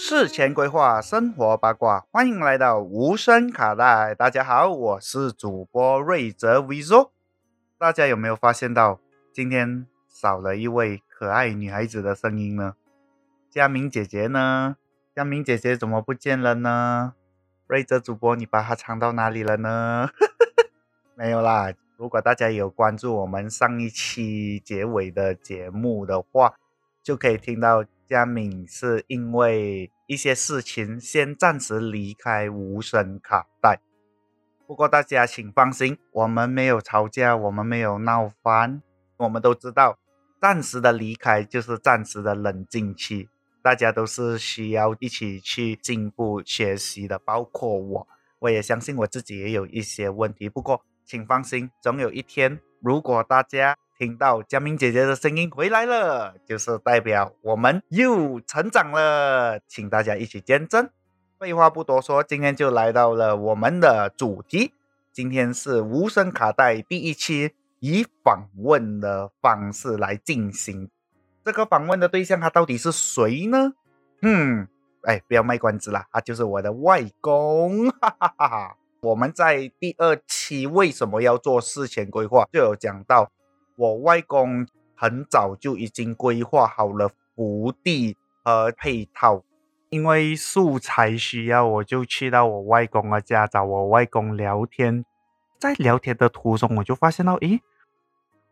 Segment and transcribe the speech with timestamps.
[0.00, 4.14] 事前规划，生活八卦，欢迎来到无声卡带。
[4.14, 7.10] 大家好，我是主播瑞泽 Vizo。
[7.76, 9.00] 大家有没有发现到
[9.32, 12.76] 今天少了一位可爱女孩子的声音呢？
[13.50, 14.76] 佳明姐姐呢？
[15.16, 17.14] 佳明姐姐怎么不见了呢？
[17.66, 20.10] 瑞泽主播，你把她藏到哪里了呢？
[21.16, 21.72] 没有啦。
[21.96, 26.54] 如果大家有关注我们上一期结尾的节目的话，
[27.02, 27.84] 就可以听到。
[28.08, 33.80] 佳敏是因为一些事情先暂时离开无声卡带，
[34.66, 38.82] 不过大家请放心，我们没有吵架，我们没有闹翻，
[39.18, 39.98] 我们都知道，
[40.40, 43.28] 暂时的离开就是暂时的冷静期，
[43.62, 53.76] 大家都是需要一起去进步学习的，包括我，我也相信我自己也有一些问题，不过请放心，总有一天，如果大家。
[53.98, 60.88] 听到佳明姐姐的声音回来了，就是代表我们又成长了，请大家一起见证。
[61.36, 64.72] 废话不多说，今天就来到了我们的主题。
[65.12, 70.88] 今天是无声卡带第一期，以访问的方式来进行。
[71.44, 73.72] 这个访问的对象他到底是谁呢？
[74.22, 74.68] 嗯，
[75.02, 77.90] 哎，不要卖关子了，他就是我的外公。
[77.90, 78.76] 哈哈哈哈！
[79.00, 83.32] 我们在第二期为什么要做事前规划，就有讲到。
[83.78, 89.44] 我外公很早就已经规划好了福地和配套，
[89.88, 95.04] 因为素材需要，我就去到我外公的家找我外公聊天。
[95.60, 97.60] 在聊天的途中，我就发现到，诶，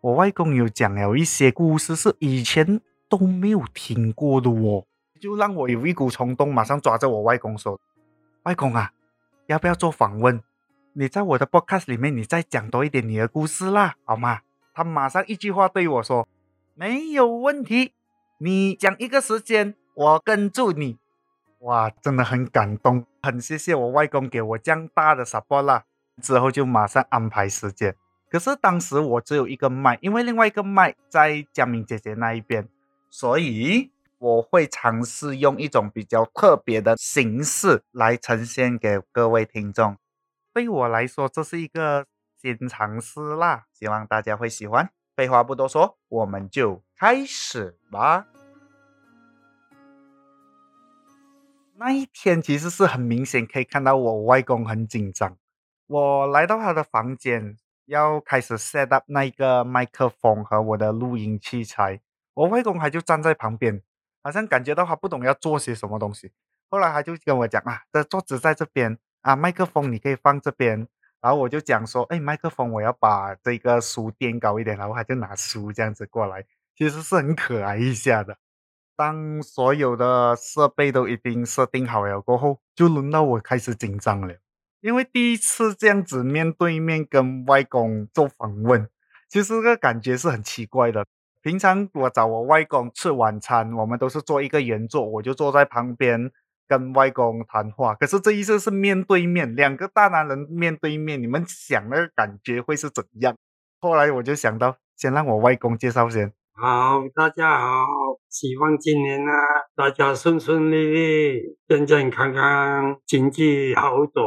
[0.00, 4.86] 我外公有讲了一些故事，是以前都没有听过的哦，
[5.20, 7.80] 就让我有一股冲动，马上抓着我外公说
[8.44, 8.92] ：“外公啊，
[9.46, 10.40] 要不要做访问？
[10.92, 14.42] 你在我的 podcast 里面，你再讲多一点你的故事啦，好吗？”
[14.76, 16.28] 他马上一句话对我说
[16.76, 17.94] ：“没有问题，
[18.36, 20.98] 你讲一个时间，我跟住你。”
[21.60, 25.84] 哇，真的很感动，很谢谢我外公给我这样大的 support 啦。
[26.20, 27.96] 之后就马上安排时间。
[28.28, 32.68] 可是当时我只有一个麦，因为另外一个麦在佳明姐姐那一边，
[33.08, 39.96] 所以我会尝试用一种比较特别的形式来呈现给各位听众。
[40.52, 42.04] 对我来说，这是一个。
[42.54, 44.90] 新尝试啦，希望大家会喜欢。
[45.16, 48.26] 废话不多说，我们就开始吧。
[51.78, 55.36] 那一天其实是很明显可以看到我外公很紧张。
[55.86, 62.00] 我来到他的房间，要开始 set up 那个麦克风和我的录音器材。
[62.34, 63.82] 我外公还就站在旁边，
[64.22, 66.32] 好像感觉到他不懂要做些什么东西。
[66.68, 70.88] 后来他就跟我讲啊，这桌子在这边啊，麦克风你可以放这边。
[71.26, 76.44] 然后我就讲说，哎，麦克风我要把这个书垫高一点，然后他就拿书这样子过来，
[76.76, 78.36] 其实是很可爱一下的。
[78.94, 84.36] 当所有的设备都已经设定好了过后，就轮到我开始紧张了，
[84.80, 88.88] 因为第一次这样子面对面跟外公做访问，
[89.28, 91.04] 其实个感觉是很奇怪的。
[91.42, 96.30] 平常我找我外公吃晚餐，我们都是坐一个圆桌，我就坐在旁边。
[96.68, 103.36] 跟外公谈话，可是这一次是面对面，两个大男人面对面，你们想那个感觉会是怎样？
[103.80, 106.32] 后来我就想到，先让我外公介绍先。
[106.54, 107.86] 好，大家好，
[108.30, 109.30] 希望今年呢
[109.74, 114.24] 大家顺顺利利，健健康康，经济好转。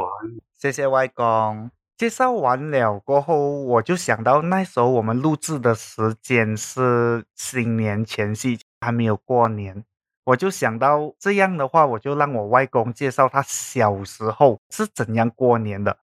[0.55, 1.71] 谢谢外公。
[1.97, 9.83] 介绍完了过后，我就想到那时候我们录制的时间是新年前夕，还没有过年。
[10.29, 15.97] 我就想到这样的话，我就让我外公介绍他小时候是怎样过年的。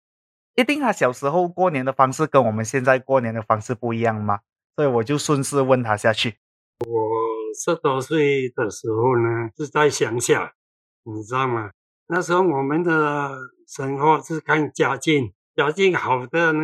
[0.56, 4.40] 一定他小时候过年的方式跟我们现在过年的方式不一样吗？
[4.78, 6.38] 所以我就顺势问他下去。
[6.88, 6.94] 我
[7.54, 10.54] 十多岁的时候呢，是在乡下，
[11.04, 11.72] 你知道吗？
[12.08, 13.30] 那时候我们的
[13.68, 16.62] 生活是看家境，家境好的呢，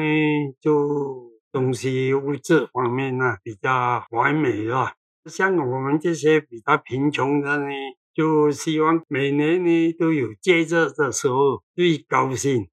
[0.61, 4.93] 就东西物质方面呢比较完美了。
[5.29, 7.65] 像我们这些比较贫穷的呢，
[8.13, 12.67] 就希望每年呢都有节日的时候最高兴，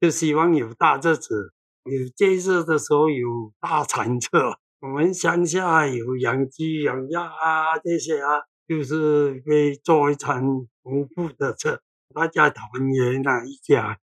[0.00, 1.52] 就希望有大日子，
[1.84, 4.58] 有节日的时候有大餐车。
[4.80, 10.42] 我们乡下有养鸡养鸭啊这些啊，就是会做一餐
[10.82, 11.78] 丰富的菜，
[12.14, 13.98] 大家团圆啊一家。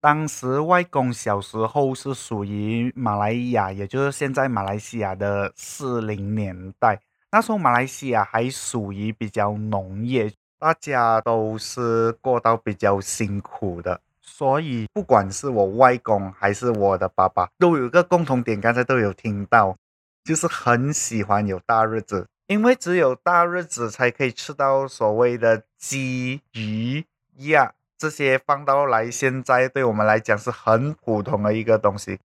[0.00, 7.00] 当时外公小时候是属于马来亚，也就是现在马来西亚的四零年代。
[7.30, 19.76] 那时候马来西亚还属于比较农业，大家都是过到比较辛苦的，所以不管是我外公还是我的爸爸，都有一个共同点，刚才都有听到，
[20.24, 27.04] 就是很喜欢有大日子，因为只有大日子才可以吃到所谓的鸡、鱼、
[27.36, 32.18] 鸭这些，放到来现在对我们来讲是很普通的一个东西。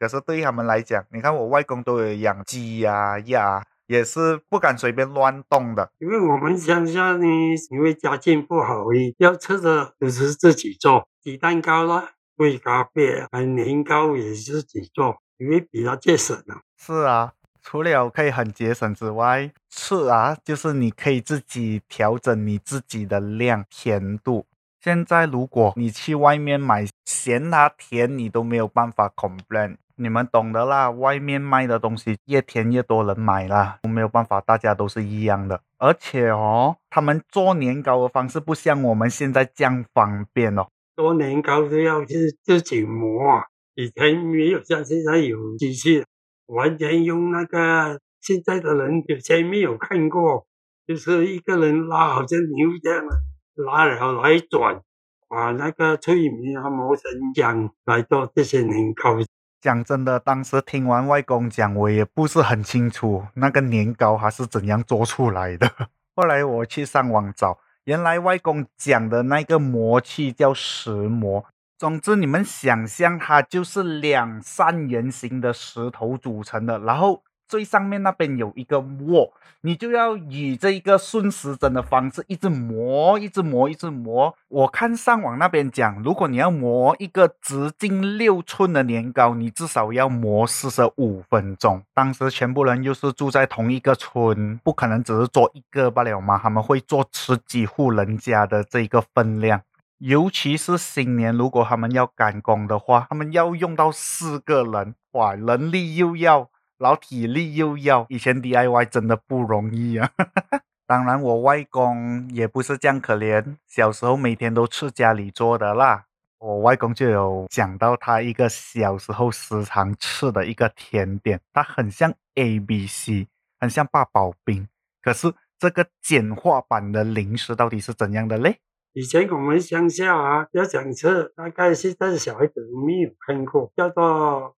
[0.00, 5.90] 可是对于他们来讲，你看我外公都有养鸡呀、鸭，也是不敢随便乱动的。
[5.98, 7.26] 因为我们乡下呢，
[7.70, 8.84] 因为家境不好，
[9.16, 16.62] 要吃的就是自己做，鸡蛋糕啦、粿咖啡还、年糕也是自己做，因为比较节省啊。
[16.76, 17.32] 是啊。
[17.60, 24.46] 除了可以很节省之外，吃啊，就是你可以自己调整你自己的量甜度。
[24.88, 29.76] 现在如果你去外面买咸它甜，你都没有办法 complain。
[29.96, 35.60] 你们懂得啦，外面卖的东西越甜越多人买啦，没有办法，大家都是一样的。
[35.76, 40.68] 而且哦，他们做年糕的方式不像我们现在这样方便哦。
[40.96, 43.42] 做年糕都要自自己磨，
[43.74, 46.02] 以前没有像现在有机器。
[46.46, 50.46] 完全用那个现在的人以前没有看过，
[50.86, 53.20] 就是一个人拉，好像牛这样了
[53.66, 54.80] 拉了来转，
[55.28, 59.18] 把那个脆米啊磨成浆来做这些年糕。
[59.60, 65.68] 讲真的，当时听完外公讲，我也不是很清楚那个年糕还是怎样做出来的。
[66.14, 71.44] 后来我去上网找，原来外公讲的那个磨器叫石磨。
[71.76, 84.34] 总之，你们想象它就是两三圆形的石头组成的，然后最上面那边有一个窝，你就要以这一个顺时针的方式一直磨，一直磨，一直磨。
[84.48, 91.82] 我看上网那边讲，如果你要磨一个直径六寸的年糕，你至少要磨四十五分钟。
[91.94, 99.62] 当时全部人又是住在同一个村，不可能只是做一个罢了嘛，他们会做十几户人家的这个分量。
[99.98, 106.48] 尤其是新年，如果他们要赶工的话，他们要用到四个人，哇，人力又要，
[106.78, 108.06] 然后体力又要。
[108.08, 110.10] 以前 DIY 真的不容易啊。
[110.86, 116.04] 当然，我外公也不是这样可怜，小时候每天都吃家里做的啦。
[116.38, 123.26] 我外公就有讲到他一个小时候时常吃的一个甜点，它很像 A B C，
[123.60, 124.68] 很像八宝冰。
[125.02, 128.58] 可是这个简化版的零食到底是怎样的嘞？
[128.94, 134.56] 以前我们乡下啊，要讲吃，大概现在小孩子没有看过，叫做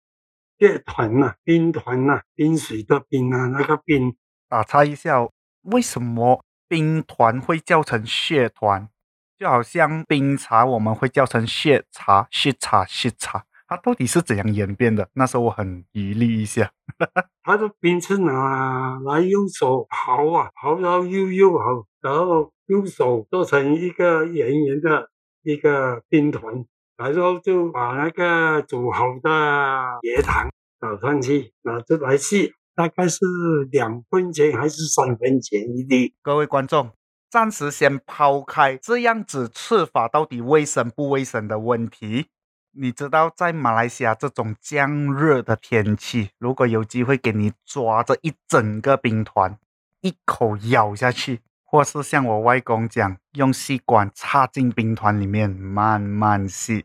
[0.61, 4.15] 乐团呐，冰团呐，冰水的冰啊，那个冰。
[4.49, 5.29] 打岔一下，
[5.63, 8.89] 为什么冰团会叫成血团？
[9.37, 15.09] 就好像冰茶，我们会叫成血茶、血茶、血茶，它到底是怎样演变的？
[15.15, 16.71] 那时候我很疑虑一下。
[17.43, 22.53] 它的冰是拿来用手刨啊，刨到又又好，然后。
[22.71, 25.11] 用手做成一个圆圆的
[25.43, 26.65] 一个冰团，
[26.97, 29.29] 然后就把那个煮好的
[30.03, 30.49] 椰糖
[30.81, 33.19] 倒上去，拿这台戏，大概是
[33.71, 36.15] 两分钱还是三分钱一粒。
[36.23, 36.93] 各位观众，
[37.29, 42.29] 暂时先抛开这样子吃法到底卫生不卫生的问题。
[42.73, 49.59] 你知道，在马来西亚这种降热的天气，如果有机会给你抓着一整个冰团，
[50.01, 51.41] 一口咬下去。
[51.63, 56.85] 或是像我外公讲，用吸管插进冰团里面慢慢吸，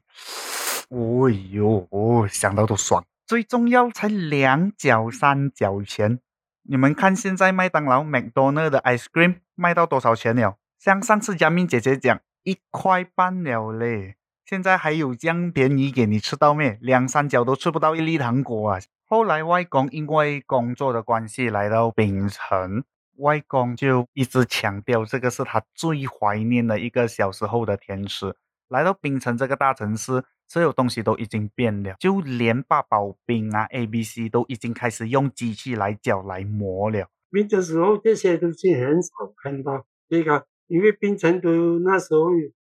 [0.89, 3.03] 哎呦，想到都爽。
[3.25, 6.19] 最重要才两角三角钱。
[6.61, 10.57] 你们看现在麦当劳、麦当劳的 ice cream 卖到多少钱了？
[10.77, 14.17] 像上次佳敏姐姐讲，一块半了嘞。
[14.45, 16.77] 现在还有这样便宜给你吃到没？
[16.81, 18.79] 两三角都吃不到一粒糖果啊！
[19.07, 22.83] 后来外公因为工作的关系来到槟城。
[23.17, 28.35] 外公就一直强调，这个是他最怀念的一个小时候的甜食。
[28.75, 37.07] 来到槟城这个大城市，所有东西都已经变了，就连八宝冰啊、A、B、C 都已经开始用机器来搅来磨了。
[37.31, 39.85] 冰的时候，这些东西很少看到。
[40.09, 42.29] 这个，因为槟城都那时候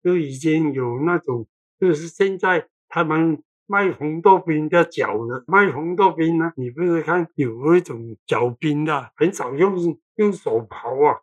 [0.02, 1.46] 都已经有那种，
[1.80, 3.42] 就是现在他们。
[3.68, 6.52] 卖红豆冰的搅的，卖红豆冰呢？
[6.54, 11.18] 你不是看有一种搅冰的，很少用用手刨啊。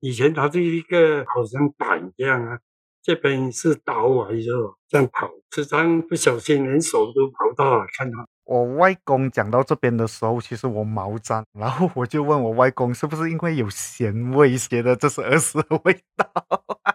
[0.00, 2.58] 以前它是一个好像板一样啊，
[3.04, 7.84] 这边是刀啊，就这样跑，时常不小心连手都跑到了。
[7.98, 16.26] 看到我外公讲到这边的时候，其实我毛粘，然后我就问我外公，是不是因为有咸味，觉得这是儿时的味道？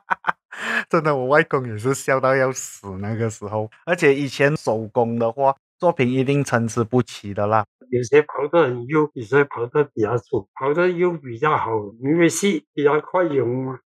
[0.89, 3.69] 真的，我外公也是笑到要死那个时候。
[3.85, 7.63] 而且以前手工的话，作品一定参差不齐的啦。
[7.91, 11.69] 有些跑的很优，有些跑的比较粗，跑的优比较好，
[12.01, 13.79] 因为细比较快融嘛。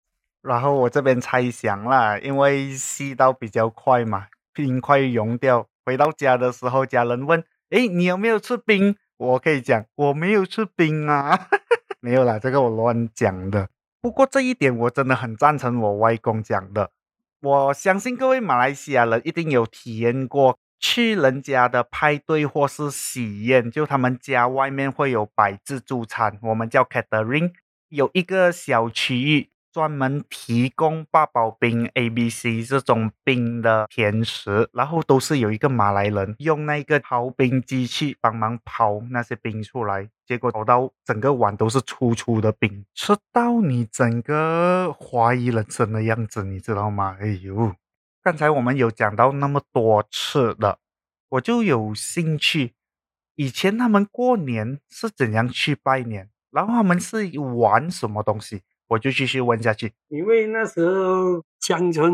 [0.43, 5.67] 然后我这边猜想啦，因为吸刀比较快嘛，冰块融掉。
[5.85, 11.49] 回到家的时候，家人问：“哎，你有没有吃冰？”我可以讲我没有吃冰啊。
[12.01, 13.69] 没有啦，这个我乱讲的。
[14.01, 16.91] 不过这一点我真的很赞成我外公讲的。
[17.43, 27.53] 我相信各位马来西亚人一定有体验过去人家的派对或是喜宴，就他们家外面会有摆自助餐，我们叫 catering，
[27.91, 29.50] 有一个小区域。
[29.73, 47.17] 专门提供八宝冰、A、B、C 这种冰的甜食，然后都是有一个马来人用那个刨冰机器帮忙刨那些冰出来，结果刨到整个碗都是粗粗的冰，吃到你整个怀疑人生的样子，你知道吗？
[47.21, 47.75] 哎呦，
[48.23, 50.79] 刚才我们有讲到那么多次的，
[51.29, 52.75] 我就有兴趣，
[53.37, 58.63] 以前他们过年是怎样去拜年，然后他们是玩什么东西？
[58.91, 62.13] 我就继续问下去，因为那时候乡村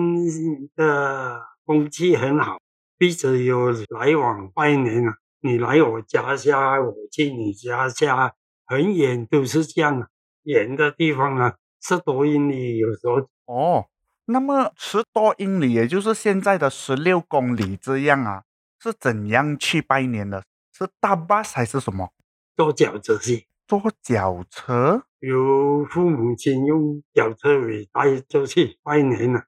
[0.75, 2.59] 的风气很好，
[2.99, 8.35] 彼此有来往拜年啊，你来我家下，我去你家下，
[8.66, 10.09] 很远都是这样啊，
[10.42, 13.26] 远的地方啊，十多英里有时候。
[13.47, 13.87] 哦，
[14.26, 18.42] 那么十多英里，也就是现在的十六公里这样啊，
[18.83, 20.45] 是怎样去拜年的？
[20.76, 22.11] 是大巴还是什么？
[22.54, 23.47] 坐脚车去。
[23.66, 29.44] 坐脚车，有父母亲用脚车尾带出去拜年了。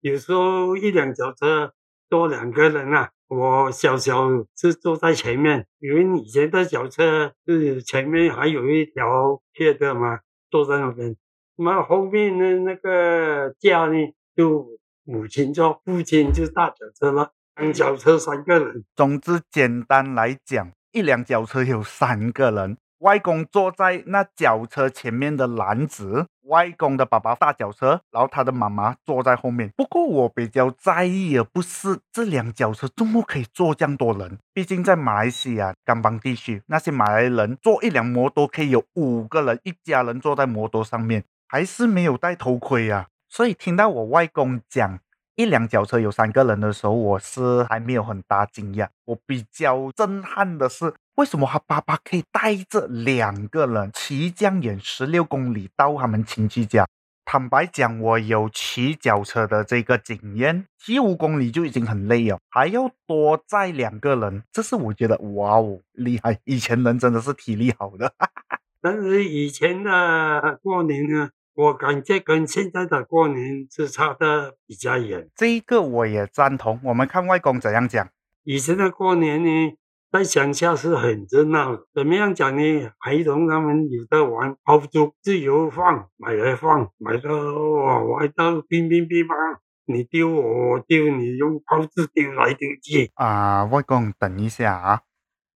[0.00, 1.72] 有时候一辆脚车
[2.10, 11.16] 坐两个人啊，我小小是坐在前面，因为以前的脚车是前面还有一条铁的嘛，坐在那边。
[11.56, 13.94] 那后面的那个架呢，
[14.36, 17.32] 就母亲坐，父亲就大脚车了。
[17.56, 18.84] 两脚车三个人。
[18.94, 22.76] 总之，简单来讲，一辆脚车有三个人。
[22.98, 29.70] 外公坐在那脚车前面的篮子，外公的爸爸大脚车，然后他的妈妈坐在后面。
[29.76, 43.08] 不过我比较在意的不是这辆脚车怎么可以坐这样多人，毕竟在马来西亚甘邦地区，那些马来人坐一辆摩托可以有五个人，一家人坐在摩托上面，还是没有戴头盔啊。
[43.28, 45.00] 所以听到我外公讲
[45.36, 48.88] 一辆脚车有三个人的时候，我是还没有很大惊讶。
[49.04, 50.94] 我比较震撼的是。
[51.16, 56.84] 为什么他爸爸可以带着两个人骑江远十六公里到他们亲戚家？
[57.24, 66.36] 坦白讲，我有骑脚车的这个经验，骑五公里就已经很累了，还要多载两个人，这是我觉得哇哦厉害！
[66.42, 68.12] 以前人真的是体力好的，
[68.82, 75.28] 但是以前的过年呢，我感觉跟现在的过年是差的比较远。
[75.34, 76.80] 这一个我也赞同。
[76.84, 78.08] 我们看外公怎样讲，
[78.44, 79.74] 以前的过年呢。
[80.14, 82.90] 在乡下是很热闹，怎么样讲呢？
[83.00, 93.10] 孩童他们有的玩抛珠，自由放，买来放，买到哇，玩到乒乒乒乓，你丢我，我丢你，用抛子丢来丢去。
[93.14, 95.00] 啊，外公，等一下啊，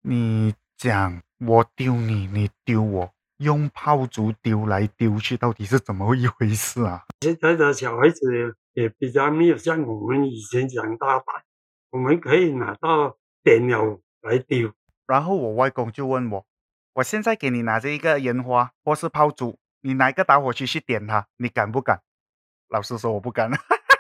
[0.03, 7.05] 你讲我丢你，你丢我，用炮竹丢来丢去，到底是怎么一回事啊？
[7.21, 11.43] 现在的小孩子也比较没有像我们以前讲大胆，
[11.91, 14.01] 我们可以拿到点了。
[14.27, 14.73] 来丢，
[15.07, 16.47] 然后我外公就问我
[16.97, 22.01] ：“我现在给你拿着一个烟花或是炮竹，你拿一个打火机去点它，你敢不敢？”
[22.73, 23.51] 老实说，我不敢。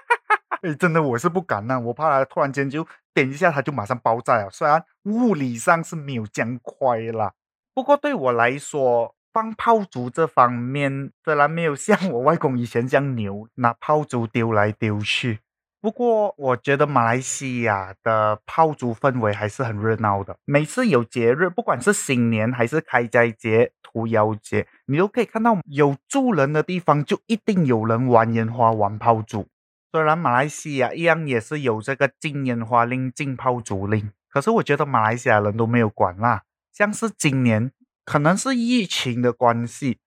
[0.62, 4.48] 哎，真的我是不敢呐，我怕它突然间就点一下，它就马上爆炸了。
[4.48, 7.34] 虽然物理上是没有这样快啦，
[7.74, 15.40] 不过对我来说，放炮竹这方面虽然没有像我外公以前这样牛，拿炮竹丢来丢去。
[15.80, 20.36] 不过，我觉得马来西亚的炮竹氛围还是很热闹的。
[20.44, 29.48] 每次有节日，不管是新年还是开斋节、屠妖节，你都可以看到有住人的地方就一定有人玩烟花、玩炮竹。
[29.90, 36.44] 虽然马来西亚一样也是有这个禁烟花令、禁炮竹令，可是我觉得马来西亚人都没有管啦。
[36.72, 37.72] 像是今年，
[38.04, 39.98] 可能是疫情的关系，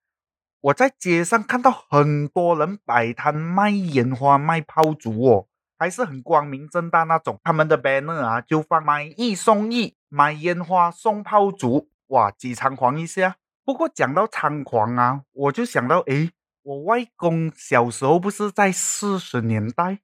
[0.62, 5.48] 我在街上看到很多人摆摊卖烟花、卖炮竹哦。
[5.80, 13.36] 还是很光明正大那种，他们的 banner 啊就放买一送一，买烟花送炮竹，哇，几猖狂一下。
[13.64, 16.32] 不过讲到猖狂啊，我就想到，诶，
[16.64, 20.00] 我外公小时候不是在四十年代，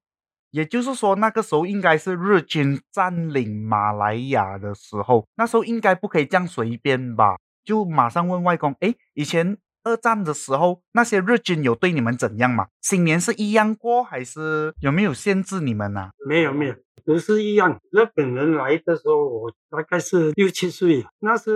[0.51, 7.37] 也就是说那个时候应该是日军占领马来亚的时候，那时候应该不可以这样随便吧？
[7.63, 9.57] 就马上问外公，诶，以前。
[9.85, 12.67] 二战的时候，那些日军有对你们怎样吗？
[12.81, 16.11] 新年是一样过，还是有没有限制你们呢？
[16.25, 17.81] 没有，没有，都是一样。
[17.91, 21.51] 日本人来的时候，我大概是六七岁，那时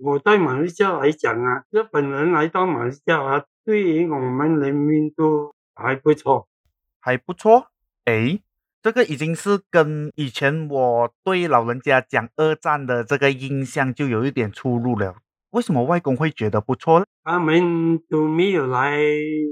[0.00, 6.46] 我在马来西亚来讲啊，日本人来到马来西亚啊，对于我们人民都还不错，
[7.00, 7.66] 还不错。
[8.04, 8.38] 哎，
[8.82, 15.16] 这个已经是跟以前我对老人家讲二战的这个印象就有一点出入了。
[15.50, 17.04] 为什么外公会觉得不错呢？
[17.22, 18.98] 他们都没有来，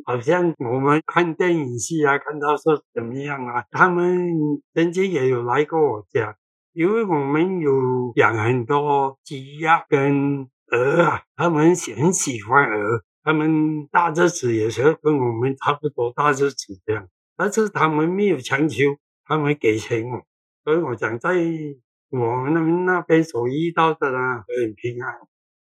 [0.07, 3.65] 好像我们看电影戏啊，看到说怎么样啊？
[3.71, 4.31] 他们
[4.75, 6.35] 曾经也有来过我家，
[6.73, 17.07] 因为我们有养很多鸡鸭跟鹅啊，他们很喜欢鹅，他们大日子也是跟我们差不多大日子这样，
[17.37, 18.85] 但是他们没有强求，
[19.29, 20.23] 他们给钱我，
[20.65, 21.31] 所以我讲在
[22.11, 25.15] 我们那边所遇到的呢，很平安。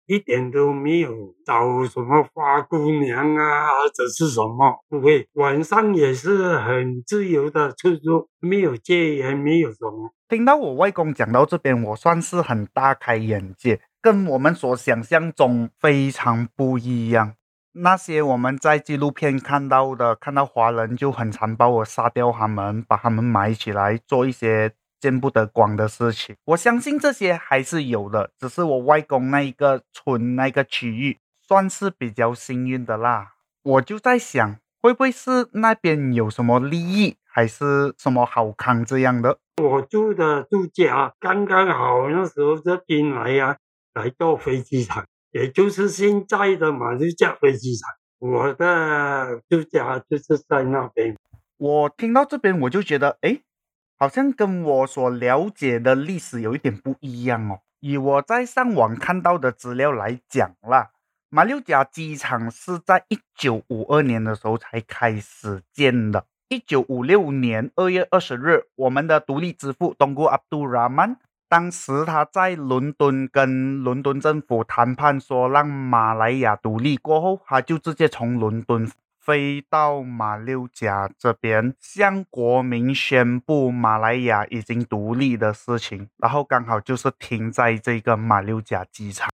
[0.05, 5.27] 一点都没有找什么花姑娘啊，或者是什么，不会。
[5.33, 10.13] 晚上也是很自由的出入，没有戒严，没有什么。
[10.29, 17.33] 听到我外公讲到这边，我算是很大开眼界，跟我们所想象中非常不一样。
[17.81, 24.73] 那些我们在纪录片看到的，看到华人就很残暴的杀掉他们，把他们埋起来，做一些。
[24.99, 33.33] 见不得光的事情，我相信这些还是有的，只是我外公那一个村那个区域算是比较幸运的啦。
[33.61, 39.37] 我就在想，会不会是那边有什么利益，还是什么好康这样的？
[39.61, 43.57] 我住的住家刚刚好，那时候这边来呀，
[43.93, 45.05] 来做飞机场，
[45.37, 47.87] 也就是现在的马六甲飞机场。
[48.17, 51.15] 我的住家就是在那边。
[51.57, 53.39] 我听到这边，我就觉得，哎。
[53.99, 57.61] 好像跟我所了解的历史有一点不一样哦。
[57.79, 60.91] 以我在上网看到的资料来讲啦，
[61.29, 66.25] 马六甲机场是在一九五二年的时候才开始建的。
[66.47, 71.17] 一九五六年二月二十日，我们的独立之父东姑阿杜拉曼，
[71.49, 78.89] 当时他在伦敦跟伦敦政府谈判，说让马来亚独立过后，他就直接从伦敦。
[79.19, 89.29] 飞到马六甲这边，向国民宣布马来亚已经独立的事情，然后刚好就是停在这个马六甲机场，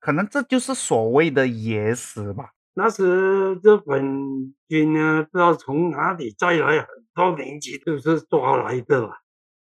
[0.00, 2.50] 可能这就是所谓的野史吧。
[2.74, 9.08] 那时日本军呢，不知道从哪里再来很多民机，都是抓来的，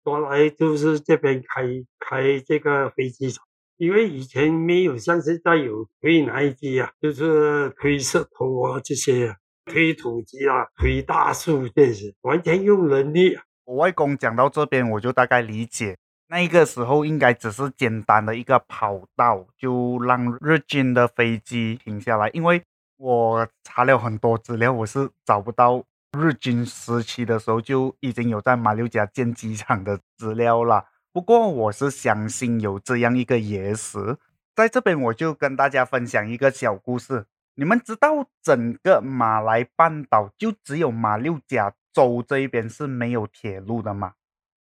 [0.07, 1.65] 抓来就是这边开
[1.99, 3.45] 开这个飞机场，
[3.77, 9.37] 因为以前没有像现在有推奶机啊，就是推石头啊这些啊。
[9.65, 13.37] 推土机啊，推大树这些，完全用人力。
[13.65, 22.29] 我外公讲到这边，我就大概理解，那个时候应该只是简单的一个跑道，就让日军的飞机停下来。
[22.29, 22.63] 因为
[22.97, 30.87] 我查了很多资料，我是找不到日军时期的时候就已经有在马六甲建机场的资料了。
[31.13, 34.19] 不过我是相信有这样一个野史，
[34.55, 37.27] 在这边我就跟大家分享一个小故事。
[37.55, 44.13] 你们知道整个马来半岛就只有马六甲州这一边是没有铁路的吗？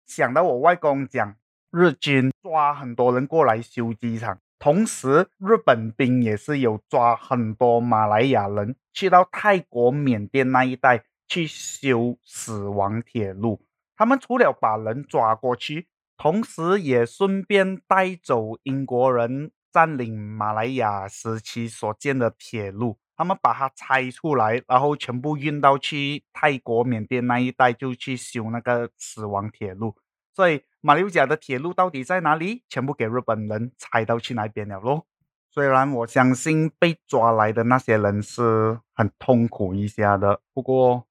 [0.07, 1.35] 想到我外公讲，
[1.73, 13.63] 日军抓很多人过来修机场，同时日本兵也是有抓很多马来亚人去到泰国、缅甸那一带去修死亡铁路。
[13.97, 19.53] 他们除了把人抓过去，同时也顺便带走英国人。
[19.73, 29.95] 占领马来亚时期所建的铁路，他们把它拆出来，然后全部运到去泰国、缅甸那一带，就去修那个死亡铁路。
[30.33, 32.63] 所以马六甲的铁路到底在哪里？
[32.71, 35.07] 全部给日本人拆到去那边了咯。
[35.51, 41.06] 虽然我相信被抓来的那些人是很痛苦一下的，不过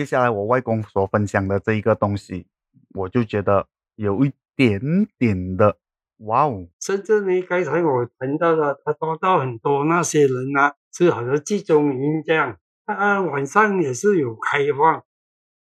[0.00, 2.46] 接下来我外公所分享的这一个东西，
[2.94, 4.80] 我就觉得有一点
[5.18, 5.76] 点的。
[6.20, 6.68] 哇哦！
[6.80, 12.56] 甚至呢，刚才我谈到了，他抓到很多那些人啊，是好像集中营这样。
[12.86, 15.04] 他晚上也是有开放。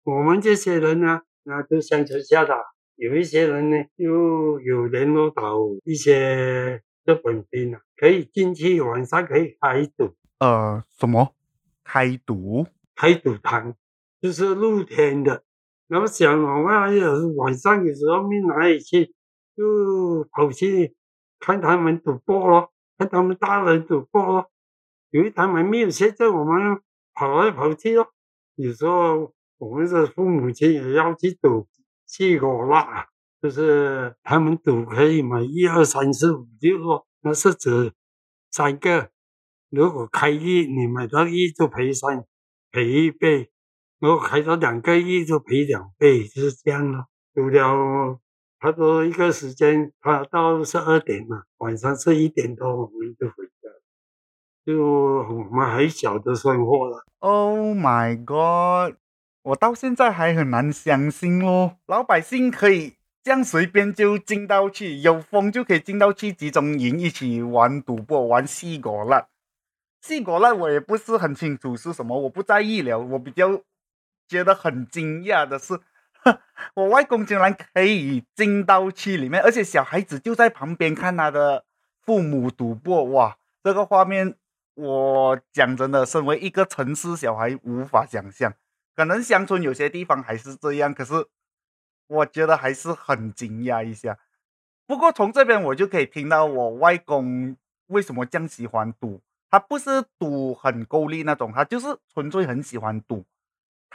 [0.05, 2.55] 我们这些人呢，那都乡村下的，
[2.95, 10.15] 有一些人呢，又有联络到一些日本兵啊，可以进去晚上可以开赌。
[10.39, 11.35] 呃，什么？
[11.83, 12.65] 开赌？
[12.95, 13.75] 开赌堂，
[14.25, 15.43] 就是露天的。
[15.85, 19.13] 那么想我们也是晚上有时候没哪里去。
[19.55, 20.93] 就跑去
[21.39, 24.51] 看他们赌博咯，看他们大人赌博咯。
[25.11, 26.81] 因为他们没有现在我们
[27.13, 28.11] 跑来跑去咯。
[28.55, 31.67] 有时候我们的父母亲也要去赌，
[32.05, 33.07] 去过啦，
[33.41, 37.93] 就是他们赌可以买一二三四五六咯，那是指
[38.51, 39.09] 三个。
[39.69, 42.25] 如果开一，你买到一就赔三，
[42.71, 43.45] 赔一倍；
[43.99, 47.07] 如果开到两个亿就赔两倍，就是这样咯。
[47.33, 48.19] 赌了。
[48.61, 53.69] 差不多一个时间，他到十二点了，晚上是一点多，我们就回家。
[54.65, 57.05] 就我们很小的生活了。
[57.19, 58.97] Oh my god！
[59.43, 69.27] 我到现在还很难相信哦，老百姓可以这样随便就进到去，有风就可以进到去集中营一起玩赌博，玩细果烂。
[70.01, 72.97] 细果烂我也不是很清楚是什么，我不在意了。
[72.97, 73.61] 我比较
[74.27, 75.79] 觉得很惊讶的是，
[76.75, 81.65] 我外公竟然可以进到去里面，而且小孩子就在旁边看他的
[82.01, 84.35] 父母赌博，哇，这个画面
[84.73, 88.53] 我讲真的，身为一个城市小孩无法想象，
[88.95, 91.27] 可能乡村有些地方还是这样，可是。
[92.07, 94.19] 我觉得还是很惊讶一下，
[94.85, 97.57] 不过从这边我就可以听到我外公
[97.87, 99.23] 为什么这样喜欢赌。
[99.49, 103.25] 他不是赌很够力那种，他就是纯粹很喜欢赌。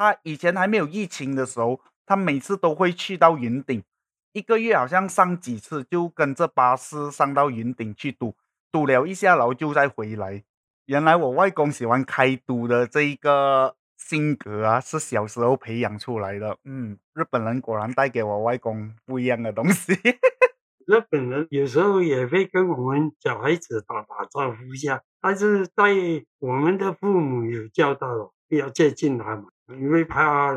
[0.00, 3.84] 他以前还没有疫情的时候，他每次都会去到云顶，
[4.32, 8.34] 一个月好像上几次，就跟着巴士上到云顶去赌，
[8.72, 10.42] 赌了一下，然后就再回来。
[10.86, 13.76] 原来我外公喜欢开赌的这一个。
[13.98, 16.56] 性格啊，是小时候培养出来的。
[16.64, 19.92] 嗯，日本人果然带给我外公不一样的东西。
[20.88, 25.92] 日本人有时候也会跟我们小孩子打打招呼一下，但是在
[26.38, 29.44] 我们的父母有教导，不要接近他们，
[29.78, 30.52] 因为怕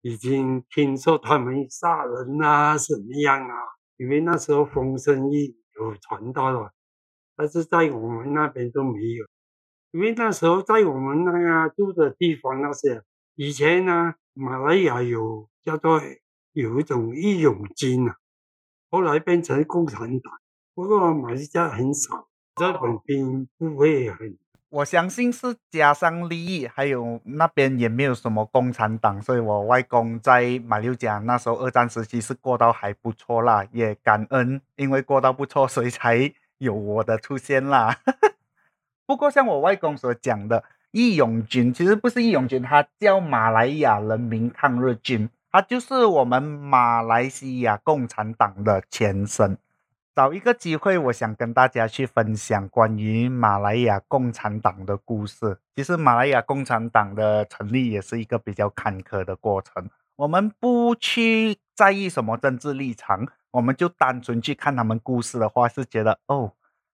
[0.00, 3.54] 已经听说他们杀人啊，什么样啊？
[3.96, 6.72] 因为那时候风声一有传到了，
[7.36, 9.26] 但是在我们那边都没有。
[9.92, 13.02] 因为那时候在我们那个住的地方，那些
[13.34, 16.00] 以前呢，马来亚有叫做
[16.52, 18.16] 有一种义勇军啊，
[18.90, 20.32] 后来变成共产党，
[20.74, 22.28] 不过马来西亚很少，
[22.60, 24.36] 日本兵不会很。
[24.74, 37.96] 我相信是加上利益，还有那边也没有什么共产党，所以我外公在马六甲那时候二战时期是过到还不错啦，也感恩，因为过到不错，所以才有我的出现啦。
[39.06, 49.56] 不过，像我外公所讲的义勇军，其实不是义勇军，他叫马来亚人民抗日军，他就是我们马来西亚共产党的前身。
[50.14, 55.58] 找一个机会，我想跟大家去分享关于马来亚共产党的故事。
[55.74, 59.90] 其实，马来亚共产党的成立也是一个比较坎坷的过程。
[60.14, 66.52] 我们不去在意什么政治立场，我们就单纯去看他们故事的话，是觉得哦。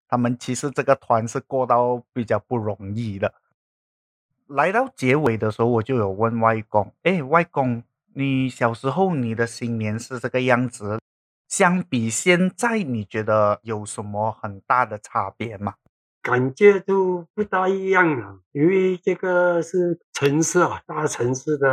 [0.08, 3.34] 他们其实这个团是过到比较不容易的。
[4.48, 10.98] 来到结尾的时候，我就有问外公：“哎，外公，你小时候你的新年是这个样子，
[11.50, 15.74] 相比现在，你觉得有什么很大的差别吗？”
[16.22, 21.68] 感觉都不大一样了，因为这个是城市啊，大城市的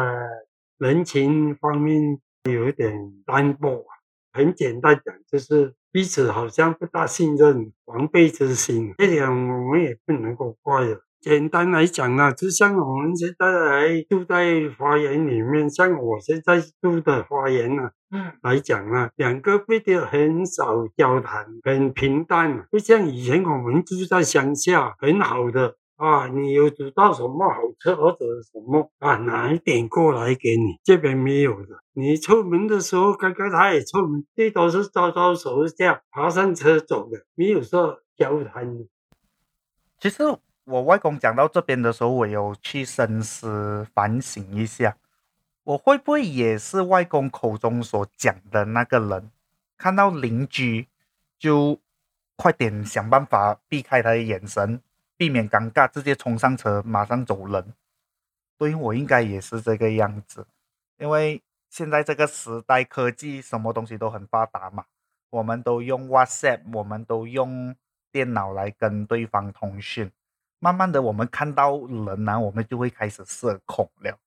[0.77, 2.93] 人情方面有一点
[3.25, 3.95] 单薄啊。
[4.33, 5.73] 很简单讲，就是。
[5.89, 11.06] 彼此好像不大信任，防备之心，这点我们也不能够怪了。
[11.19, 25.75] 简单来讲呢，就像我们现在住在花园里面，像我现在住的花园呢，嗯，来讲呢，两个背的很少交谈，很平淡，不像以前我们住在乡下，很好的。
[25.97, 29.15] 啊，你有煮到什么好吃或者什么啊？
[29.15, 31.79] 拿一点过来给你，这边没有的。
[31.93, 38.77] 你出门的时候，刚刚他也出门，最多是招招手这样，爬上车走的，没有说交谈。
[39.99, 40.21] 其实
[40.67, 44.97] 我外公讲到这边的时候，我有去深思反省一下，
[45.63, 49.31] 我会不会也是外公口中所讲的那个人？
[49.77, 50.87] 看到邻居
[51.39, 51.79] 就
[52.35, 54.81] 快点想办法避开他的眼神。
[55.15, 57.73] 避免尴尬，直接冲上车，马上走人。
[58.59, 60.45] 所以我应该也是这个样子，
[60.99, 64.85] 因为现在这个时代，科技什么东西都很发达嘛，
[65.31, 67.75] 我们都用 WhatsApp，我们都用
[68.11, 70.11] 电脑来跟对方通讯。
[70.59, 74.17] 慢慢的，我们看到人呢，我们就会开始社恐了。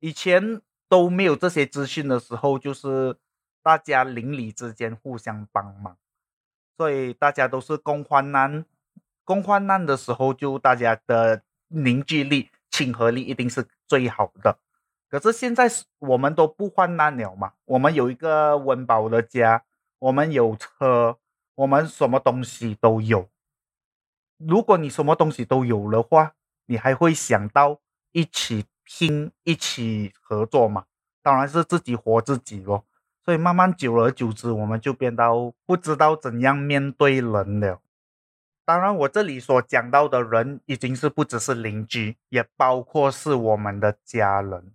[0.00, 3.16] 以前都没有这些资讯的时候，就是
[3.62, 5.96] 大家邻里之间互相帮忙，
[6.76, 8.64] 所以大家都是共患难。
[9.24, 14.58] 共患难的时候，就大家的凝聚力、亲和力一定是最好的。
[15.08, 19.64] 可是现在我们都不患难了嘛，我们有一个温饱的家，
[20.00, 21.16] 我们有车，
[21.54, 23.29] 我们什么东西都有。
[24.46, 26.34] 如果你什么东西都有的话，
[26.66, 27.78] 你还会想到
[28.12, 30.86] 一起拼、一起合作嘛？
[31.22, 32.86] 当然是自己活自己咯。
[33.22, 37.80] 所以慢慢久而久之，我们就变到不知道怎样面对人了。
[38.64, 44.72] 当然，我这里所讲到的人已经是不只是邻居，也包括是我们的家人。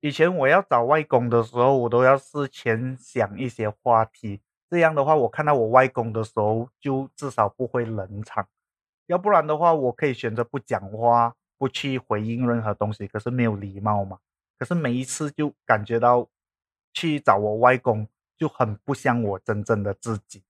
[0.00, 8.48] 以前我要找外公的时候，我都要事前想一些话题，这样的话，我看到我外公的时候，就至少不会冷场。
[9.06, 14.18] 要不然的话，我可以选择不讲话，不去回应任何东西，可是没有礼貌嘛。
[14.58, 16.28] 可是每一次就感觉到
[16.92, 18.08] 去找我外公。
[18.36, 20.42] 就很不像我真正的自己。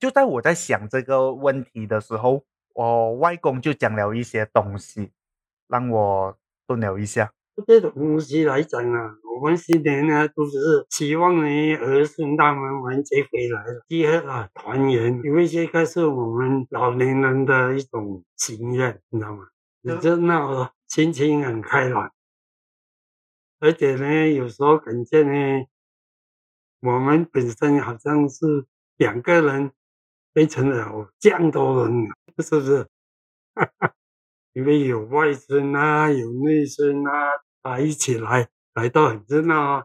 [0.00, 5.12] 就在我在想这个问题的时候，我外公就讲了一些东西，
[5.68, 7.30] 让我顿了一下。
[7.66, 19.46] 这东西来讲啊，我们新年呢都是希望呢儿孙他们完结回来结合啊团圆，因为这个是我们老年人的一种心愿，你知道吗？
[19.82, 22.10] 热闹了，心情很开朗，
[23.60, 25.66] 而且呢，有时候感觉呢，
[26.80, 29.70] 我们本身好像是两个人
[30.32, 32.86] 变成了这样多人，是不是？
[34.54, 37.12] 因为有外孙啊，有内孙啊，
[37.62, 38.48] 啊，一起来
[38.78, 39.84] 来到很热闹啊。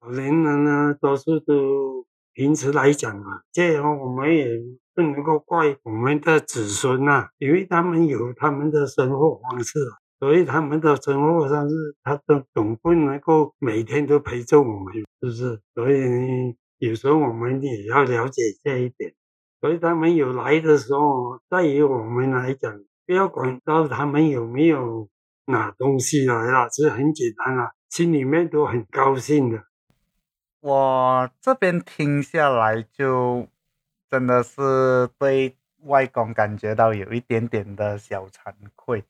[0.00, 4.48] 老年人呢，多数都平时来讲啊，这样我们也
[4.96, 9.78] 不能够怪我们的子孙呐，因为他们有他们的生活方式，
[10.18, 15.60] 所以他们的生活方式，他都总不能够每天都陪着我们，是不是？
[15.76, 19.14] 所以有时候我们也要了解这一点。
[19.60, 22.76] 所以他们有来的时候，在于我们来讲，
[23.06, 25.08] 不要管到他们有没有
[25.46, 29.64] 拿东西来了，是很简单啊，心里面都很高兴的。
[30.60, 33.46] 我这边听下来，就
[34.08, 39.04] 真的是对外公感觉到有一点点的小惭愧，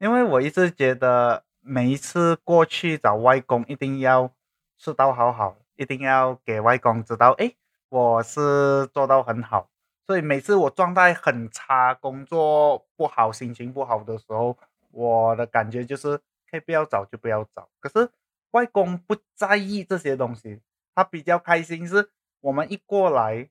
[0.00, 4.32] 因为我一直觉得每一次过去找外公，一定要
[4.76, 7.54] 吃到好好，一定要给外公知道，哎，
[7.90, 9.70] 我是做到很好。
[10.04, 14.58] 所以每次我状态很差，工作不好，心情不好的时候，
[14.90, 16.20] 我的感觉就是
[16.50, 17.68] 可以不要找就不要找。
[17.78, 18.10] 可是
[18.50, 20.60] 外公不在意这些东西。
[20.92, 22.10] 他比较开心，是
[22.40, 23.48] 我们一过来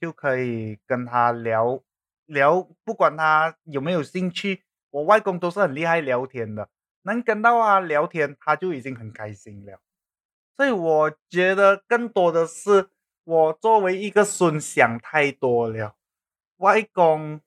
[0.00, 1.80] 就可以跟他聊
[2.24, 6.70] 聊，不管他有没有兴趣，我外公都是很厉害聊天的，
[7.02, 9.80] 能跟到他聊天，他就已经很开心了。
[10.56, 12.88] 所以我觉得更多的是
[13.22, 15.94] 我作为一个孙想太多了。
[16.56, 17.40] 外公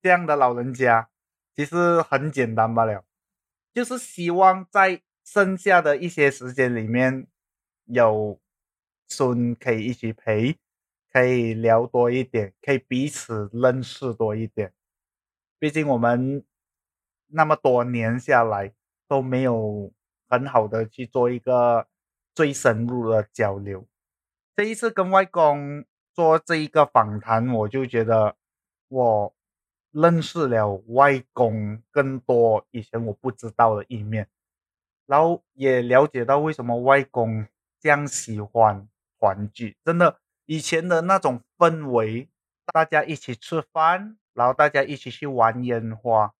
[0.00, 1.10] 这样的老人家
[1.54, 3.04] 其实很简单罢了，
[3.76, 7.26] 就是希望在剩下的一些时间里面
[7.84, 8.40] 有。
[9.08, 10.58] 孙可以一起陪，
[11.12, 14.72] 可以聊多一点，可以彼此认识多一点。
[15.60, 16.44] 毕竟我们
[17.28, 18.74] 那么多年下来
[19.06, 19.92] 都没有
[20.28, 21.86] 很好的去做一个
[22.34, 23.86] 最深入的交流。
[24.56, 28.34] 这一次跟外公做这一个访谈，我就觉得
[28.88, 29.35] 我
[29.96, 34.28] 认识了外公更多以前我不知道的一面，
[35.06, 37.46] 然后也了解到为什么外公
[37.80, 38.86] 这样喜欢。
[39.18, 42.28] 团聚真的，以前的那种氛围，
[42.66, 46.34] 大家一起吃饭，然后大家一起去玩烟花，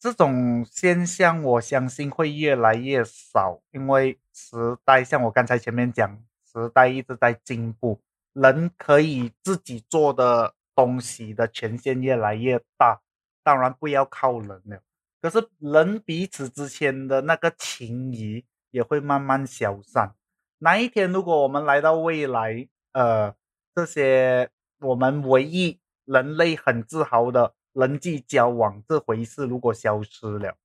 [0.00, 8.00] 这种现象我相信会越来越少，因为时代像我刚才前面讲，时代一直在进步，
[8.32, 13.00] 人可以自己做的东西的权限越来越大，
[13.42, 14.82] 当然不要靠人了，
[15.20, 20.14] 可是人彼此之间的那个情谊也会慢慢消散。
[20.58, 23.34] 哪一天，如果我们来到未来，呃，
[23.74, 30.56] 这些我们唯一人类很自豪的人际交往这回事如果消失了，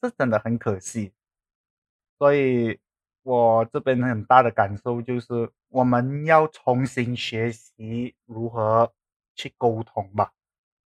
[0.00, 1.12] 这真的很可惜。
[2.18, 2.78] 所以，
[3.22, 8.92] 我这边很大的感受就是，我们要重新学习如何
[9.34, 10.32] 去沟通吧。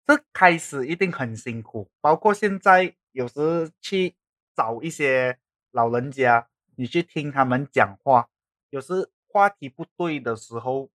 [0.06, 4.16] 这开始一定很辛苦，包括现在有时去
[4.54, 5.38] 找一些
[5.70, 6.48] 老人家。
[6.76, 8.28] 你去听他们讲话，
[8.70, 10.90] 有时话题不对的时候，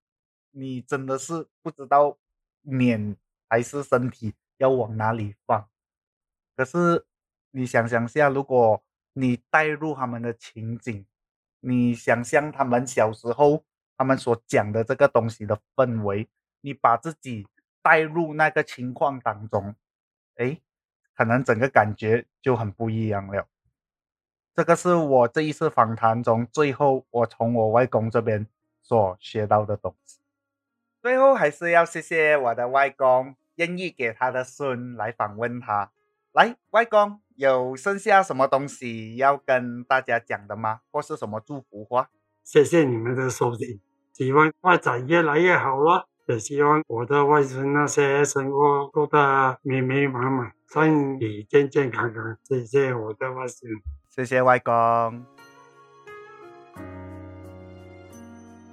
[0.51, 2.17] 你真的是不知道
[2.63, 3.15] 脸
[3.47, 5.69] 还是身体要往哪里放。
[6.57, 7.05] 可是
[7.51, 11.05] 你想想下，如果你带入他们的情景，
[11.61, 13.63] 你想象他们小时候
[13.97, 16.27] 他们所讲的这个东西的氛围，
[16.61, 17.47] 你把自己
[17.81, 19.75] 带入那个情况当中，
[20.35, 20.59] 哎，
[21.15, 23.47] 可能整个感觉就很不一样了。
[24.55, 28.45] 这个是我这一次访谈中最后我从我外公这边
[28.81, 30.19] 所学到的东西。
[31.01, 35.91] 最后还是要谢谢我的外公愿意给他的孙来访问他。
[36.33, 40.81] 来，外公有剩下什么东西要跟大家讲的吗？
[40.91, 42.09] 或是什么祝福话？
[42.43, 43.79] 谢谢你们的收听，
[44.13, 52.37] 希望发展越来越好了，也希望我的外孙那些生活过得美美满满，身体健健康康。
[52.43, 53.71] 谢谢我的外孙。
[54.09, 55.25] 谢谢外公。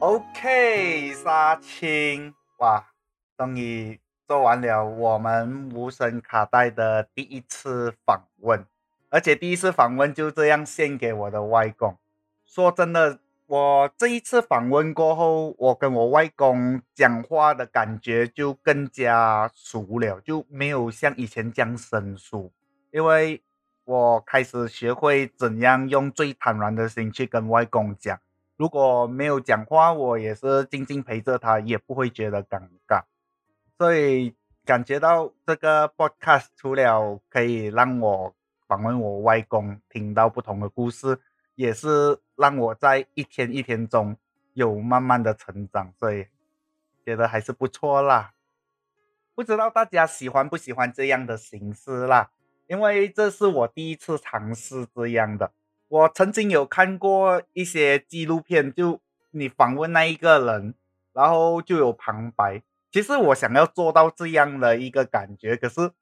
[0.01, 2.89] OK，杀青哇，
[3.39, 8.67] 终于做完了我们无声卡带的第一次访问，
[9.09, 11.97] 而且第一次访问就这样献给我的外公。
[12.45, 22.53] 说真的，我这一次访问过后，我跟我外公讲话的感觉就更加熟了，就没有像以前这样生疏，
[22.91, 23.41] 因为
[23.85, 28.19] 我开始学会怎样用最坦然的心去跟外公讲。
[28.57, 33.05] 如果没有讲话，我也是静静陪着他，也不会觉得尴尬。
[33.79, 38.35] 所以感觉到这个 podcast 除了可以让我
[38.67, 41.21] 访问我外公，听到不同的故事。
[41.57, 44.17] 也是让我在一天一天中
[44.55, 46.27] 有慢慢的成长，所以
[47.05, 48.35] 觉得还是不错啦。
[49.35, 52.31] 不知道大家喜欢不喜欢这样的形式啦？
[52.69, 55.53] 因为这是我第一次尝试这样的。
[55.89, 60.75] 我曾经有看过一些纪录片，就你访问那一个人，
[61.13, 62.63] 然后就有旁白。
[62.91, 65.93] 其实我想要做到这样的一个感觉，可是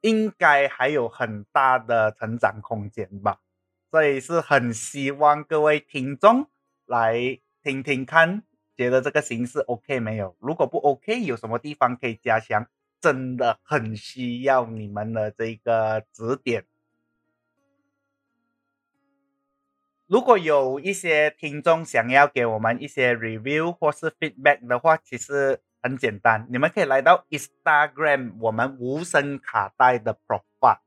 [0.00, 3.40] 应该还有很大的成长空间吧。
[3.94, 6.48] 所以是很希望各位听众
[6.84, 8.42] 来听听看，
[8.76, 10.34] 觉得这个形式 OK 没有？
[10.40, 12.66] 如果不 OK，有什么地方可以加强？
[13.00, 16.64] 真的很需要你们的这个指点。
[20.08, 30.80] 如果有一些听众想要给我们一些 review 或是 feedback 的话，其实很简单，你们可以来到 Instagram 我们无声卡带的 profile。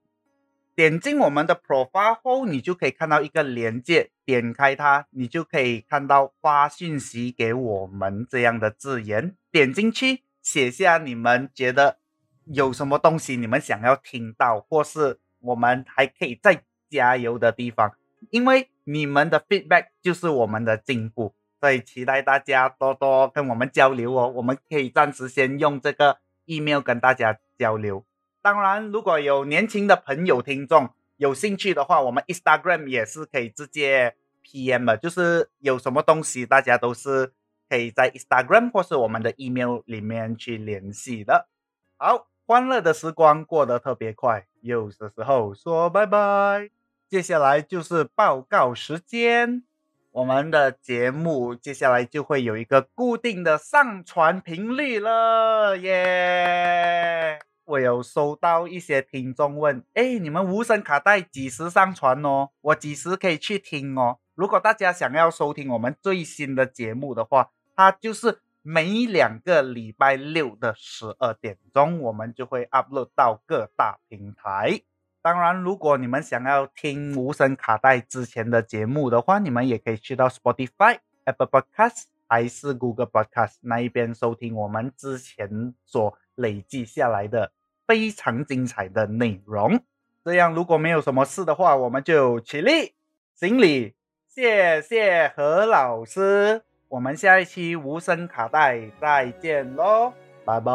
[0.77, 9.35] 点进我们的 profile 后，你就可以看到一个连接，点开它，你就可以看到发信息给我们这样的字眼。
[9.51, 11.97] 点进去，写下你们觉得
[12.45, 17.95] 有什么东西你们想要听到，或是我们还可以再加油的地方。
[18.29, 24.27] 因为你们的 feedback 就是我们的进步，所以期待大家多多跟我们交流哦。
[24.27, 28.05] 我们可以暂时先用这个 email 跟大家交流。
[28.47, 37.33] 当然，如果有年轻的朋友听众有兴趣的话，我们 Instagram 也是可以直接 PM 的，就是有什么东西大家都是
[37.69, 41.49] 可以在 Instagram 或是我们的 email 里面去联系的。
[41.97, 46.69] 好，欢乐的时光过得特别快，有的时候说拜拜。
[47.09, 49.63] 接下来就是报告时间，
[50.11, 57.41] 我们的节目接下来就会有一个固定的上传频率了，耶！
[57.67, 62.51] 我有收到一些听众问，哎，你们无声卡带几时上传哦？
[62.61, 64.19] 我几时可以去听哦？
[64.35, 74.79] 如果大家想要收听我们最新的节目的话，它就是每两个礼拜六的十二点钟，我们就会 upload 到各大平台。
[75.21, 87.51] 当然，如果你们想要听无声卡带之前的节目的话，你们也可以去到 Spotify、Apple Podcast 还是 Google Podcast 那一边收听我们之前所累计下来的。
[87.87, 89.81] 非常精彩的内容。
[90.25, 92.95] 这样，如果没有什么事的话，我们就起立
[93.33, 93.95] 行礼，
[94.27, 96.63] 谢谢何老师。
[96.89, 100.11] 我们下一期无声卡带再见喽，
[100.43, 100.73] 拜拜。